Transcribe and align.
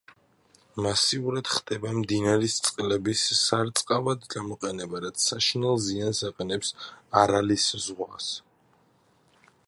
მასიურად 0.83 1.49
ხდება 1.55 1.89
მდინარის 1.97 2.55
წყლების 2.67 3.25
სარწყავად 3.39 4.25
გამოყენება, 4.35 5.01
რაც 5.03 5.25
საშინელ 5.25 5.77
ზიანს 5.89 6.23
აყენებს 6.31 6.73
არალის 7.25 7.67
ზღვას. 7.85 8.31